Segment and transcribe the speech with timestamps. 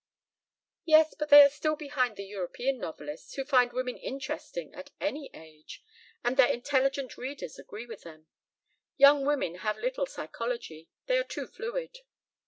[0.83, 5.29] "Yes, but they are still behind the European novelists, who find women interesting at any
[5.31, 5.83] age,
[6.23, 8.25] and their intelligent readers agree with them.
[8.97, 10.89] Young women have little psychology.
[11.05, 11.99] They are too fluid."